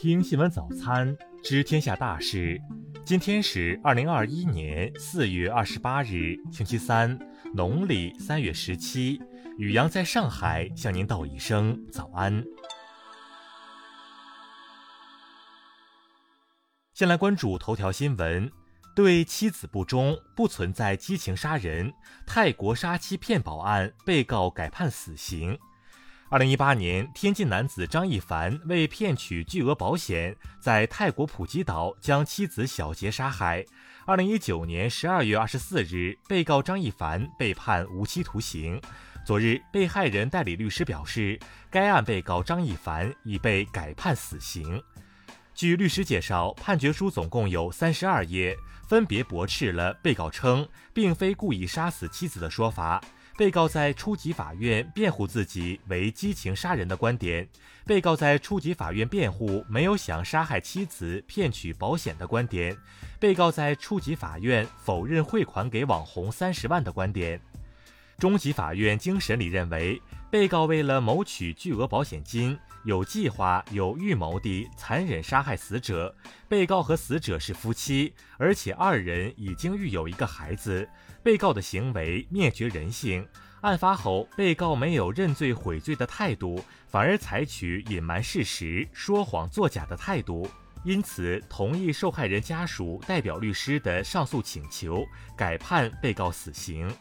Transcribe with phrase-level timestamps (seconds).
[0.00, 2.56] 听新闻早餐，知天下大事。
[3.04, 7.18] 今天是二零二一年四月二十八日，星期三，
[7.52, 9.20] 农历三月十七。
[9.56, 12.44] 雨阳在上海向您道一声早安。
[16.94, 18.48] 先来关注头条新闻：
[18.94, 21.92] 对妻子不忠不存在激情杀人，
[22.24, 25.58] 泰国杀妻骗保案被告改判死刑。
[26.30, 33.64] 二零一八年，天津男子张一凡为骗取巨额保险，在泰国普吉岛将妻子小杰杀害。
[34.04, 38.78] 二零一九年十二月二十四日，被告张一凡被判无期徒刑。
[39.24, 41.40] 昨日，被害人代理律师表示，
[41.70, 44.82] 该案被告张一凡已被改判死刑。
[45.54, 48.54] 据律师介绍，判决书总共有三十二页，
[48.86, 53.02] 分别驳斥了被告称并非故意杀死妻子的说法。
[53.38, 57.48] 被告在初级法院辩护自己为激情杀人的观点，
[57.86, 62.76] 被告在初级法院辩护没有想杀害妻子骗取保险的观点，
[63.20, 67.40] 被告在初级法院否认汇款给网红三十万的观点。
[68.18, 76.12] 中级法院经审理认为，被告为了谋取巨额保险金，有计划、有预谋地残忍杀害死者。
[76.48, 80.88] 被告和死者是夫妻，而且二人已经育有一个孩子。
[81.22, 83.24] 被告的行为灭绝人性。
[83.60, 90.48] 案发后，被告没有认罪悔罪的态度，反而采取隐瞒事实、说谎作假的态度，
[90.82, 96.92] 因此同意受害人家属代表律师的上诉请求，改判被告死刑。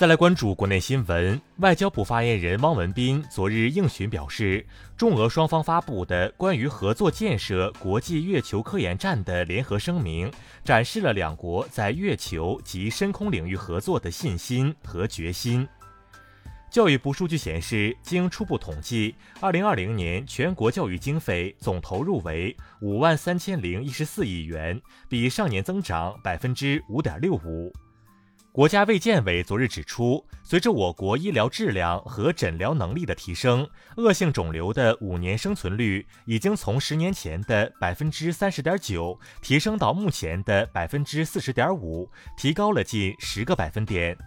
[0.00, 4.64] 再来关注国内新闻，外交部发言人汪文斌昨日应询表示，
[4.96, 10.32] 中俄双方发布的关于合作建设国际月球科研站的联合声明，
[10.64, 15.68] 展示了两国在月球及深空领域合作的信心和决心。
[16.70, 27.70] 教育部数据显示，经初步统计，二零二零年全国教育经费总投入为五万三千零一十四亿元，比上年增长百分之五点六五。
[28.52, 44.18] 国家卫健委昨日指出，随着我国医疗质量和诊疗能力的提升，恶性肿瘤的五年生存率已经从十年前的百分之三十点九提升到目前的百分之四十点五，提高了近十个百分点。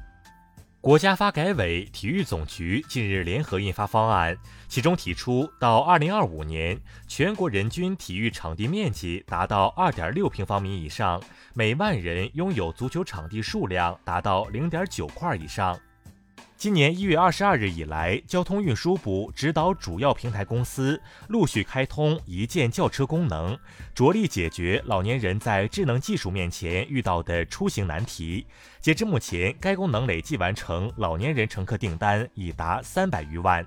[0.84, 6.78] 国家发改委、体育总局近日联合印发方案，其中提出，到二零二五年，
[7.08, 11.24] 全国人均体育场地面积达到二点六平方米以上，
[11.54, 15.80] 每万人拥有足球场地数量达到零点九块以上。
[16.56, 23.58] 今年一月二十二日以来，交通运输部指导主要平台公司陆续开通一键叫车功能，
[23.94, 28.46] 着力解决老年人在智能技术面前遇到的出行难题。
[28.80, 33.66] 截至目前，该功能累计完成老年人乘客订单已达三百余万。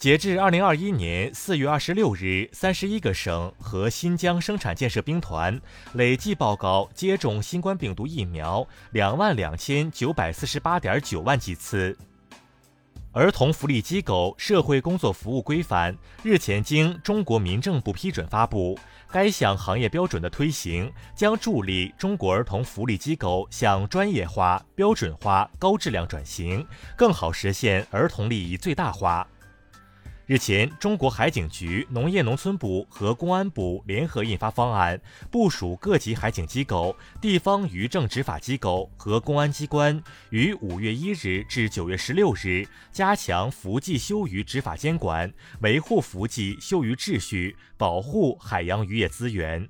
[0.00, 5.60] 截至二零二一年四月二十六日，三十一个省和新疆生产建设兵团
[5.92, 11.94] 累计报告接种新冠病毒疫苗两万两千九百四十八点九万剂次。
[13.12, 18.78] 儿童福利机构社会工作服务规范日前经中国民政部批准发布，
[19.10, 29.28] 该项行业标准的推行将助力中国儿童福利机构向专业化、标准化、高质量转型，更好实现儿童利益最大化。
[30.30, 45.28] 日前，中国海警局、农业农村部和公安部联合印发方案，部署各级海警机构、地方渔政执法机构和公安机关于五月一日至九月十六日，加强伏季休渔执法监管，
[45.62, 49.68] 维护伏季休渔秩序，保护海洋渔业资源。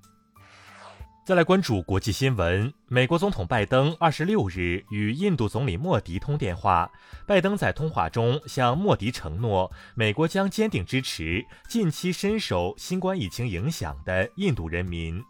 [1.31, 2.75] 再来关注国际新闻。
[2.89, 6.91] 美国总统拜登二十六日与印度总理莫迪通电话。
[7.25, 15.23] 拜登在通话中向莫迪承诺，美国将坚定支持近期深受新冠疫情影响的印度人民。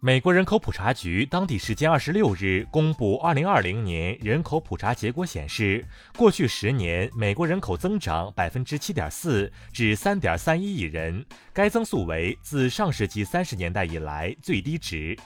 [0.00, 5.82] 美国人口普查局当地时间二十六日公布二零二零年人口普查结果显示，
[6.14, 15.16] 过去十年美国人口增长百分之七点四，至三点三一亿人，该增速为自上世纪三十年代以来最低值。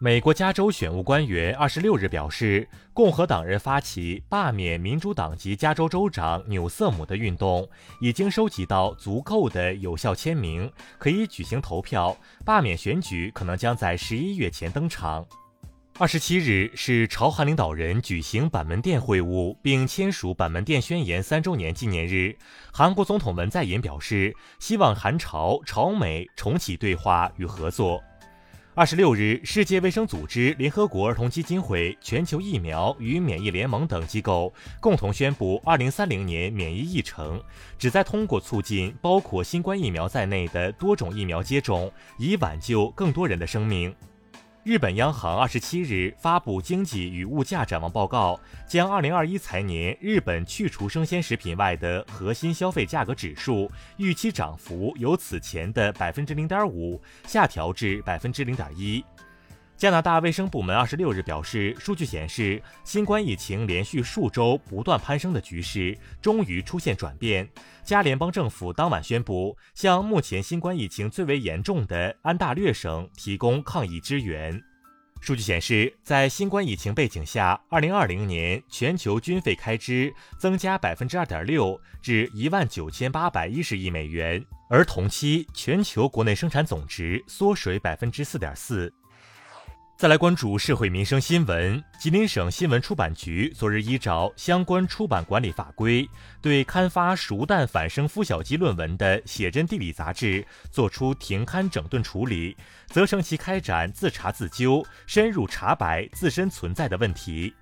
[0.00, 7.68] 美国加州选务官员二十六日表示，共和党人发起罢免民主党籍加州州长纽瑟姆的运动，
[8.00, 12.16] 已经收集到足够的有效签名，可以举行投票。
[12.44, 15.26] 罢免选举可能将在十一月前登场。
[15.98, 22.38] 二十七日是朝韩领导人举行板门店会晤并签署板门店宣言三周年纪念日。
[22.72, 28.00] 韩国总统文在寅表示，希望韩朝朝美重启对话与合作。
[28.78, 37.42] 二十六日，世界卫生组织、联合国儿童基金会、全球疫苗与免疫联盟等机构共同宣布，二零三零年免疫议程，
[37.76, 41.90] 旨在通过促进包括新冠疫苗在内的多种疫苗接种，
[42.20, 43.92] 以挽救更多人的生命。
[44.68, 59.02] 日本央行二十七日发布经济与物价展望报告，将二零二一财年日本去除生鲜食品外的核心消费价格指数预期涨幅由此前的百分之零点五下调至百分之零点一。
[59.78, 67.48] 加拿大卫生部门二十六日表示，数据显示，新冠疫情连续数周不断攀升的局势终于出现转变。
[67.84, 74.60] 加联邦政府当晚宣布，向目前新冠疫情最为严重的安大略省提供抗疫支援。
[75.20, 88.92] 数据显示，在新冠疫情背景下，二零二零年全球军费开支增加百分之二点六，至一万九千八百一十亿美元，而同期全球国内生产总值缩水百分之四点四。
[89.98, 91.82] 再来关注社会民生新闻。
[91.98, 96.08] 吉林省新闻出版局昨日依照相关出版管理法规，
[96.40, 102.56] 对刊发熟蛋反生孵小鸡论文的《写真地理》杂志作出停刊整顿处理，
[102.86, 107.52] 责成其开展自查自纠，深入查白自身存在的问题。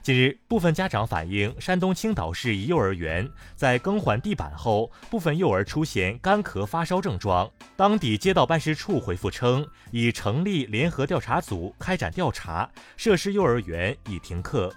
[0.00, 7.50] 近日，部分家长反映，山东青岛市一幼儿园在更换地板后，部分幼儿出现干咳、发烧症状。
[7.76, 14.72] 当地街道办事处回复称，已成立联合调查组开展调查，涉事幼儿园已停课。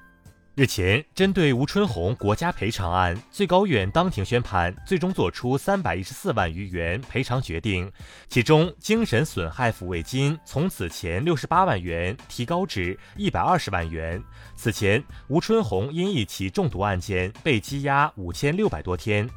[0.54, 7.90] 日前，针对吴春红国家赔偿案，最高院当庭宣判，最终作出三百一十四万余元赔偿决定，
[8.28, 14.22] 其中精神损害抚慰金从此前六十八万元提高至一百二十万元。
[14.54, 19.30] 此前，吴春红因一起中毒案件被羁押五千六百多天。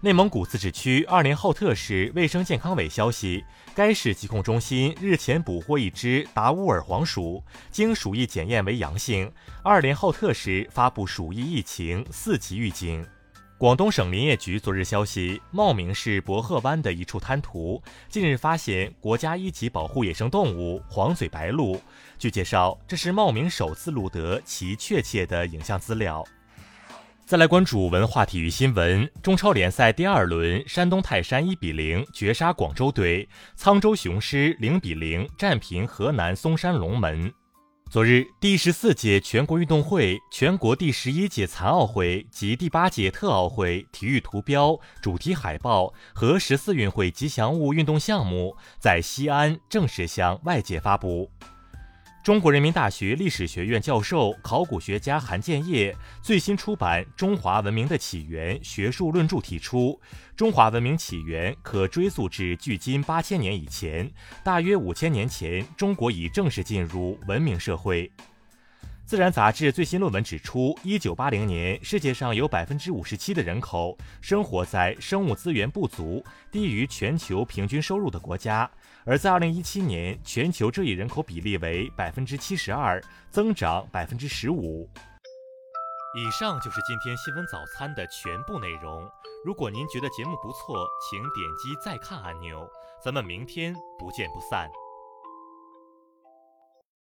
[0.00, 7.42] 内蒙古自治区二连浩特市卫生健康委消息，该市疾控中心日前捕获一只达乌尔黄鼠，
[7.72, 9.28] 经鼠疫检验为阳性。
[9.60, 13.04] 二连浩特市发布鼠疫疫情四级预警。
[13.58, 21.76] 广东省林业局昨日消息，茂名市博鹤湾的一处滩涂近日发现国家一级保护野生动物黄嘴白鹭。
[22.20, 26.24] 据介绍，这是茂名首次录得其确切的影像资料。
[27.28, 29.06] 再来关注文化体育新闻。
[29.22, 37.30] 中超联赛第二轮，山东泰山一比零绝杀广州队，沧州雄狮零比零战平河南嵩山龙门。
[37.90, 51.30] 昨日，第十四届全国运动会、全国第十一届残奥会及第八届特奥会体育图标、主题海报和十四运会吉祥物运动项目在西安正式向外界发布。
[52.22, 59.98] 中国人民大学历史学院教授、考古学家韩建业最新出版《中华文明的起源》学术论著提出，
[60.36, 64.10] 中华文明起源可追溯至距今八千年以前，
[64.44, 68.10] 大约五千年前，中国已正式进入文明社会。
[69.08, 76.22] 自然杂志最新论文指出，一九八零年，世界上有百分之五十七的人口生活在生物资源不足、
[76.52, 78.70] 低于全球平均收入的国家，
[79.06, 84.86] 而在二零一七年，全球这一人口比例为百分之七十二，增长百分之十五。
[86.14, 89.08] 以上就是今天新闻早餐的全部内容。
[89.42, 92.68] 如果您觉得节目不错，请点击再看按钮。
[93.02, 94.68] 咱们明天不见不散。